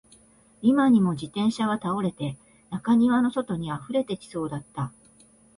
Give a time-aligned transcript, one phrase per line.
[0.63, 2.35] 今にも自転車は倒れて、
[2.71, 4.91] 中庭の外に溢れてきそうだった